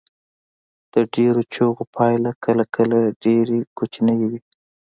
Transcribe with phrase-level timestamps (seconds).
[0.93, 4.39] د ډیرو چیغو پایله کله کله ډیره کوچنۍ وي.